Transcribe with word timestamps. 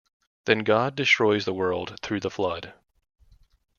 Then 0.45 0.63
God 0.63 0.95
destroys 0.95 1.45
the 1.45 1.53
world 1.53 1.99
through 2.01 2.21
the 2.21 2.31
Flood. 2.31 2.73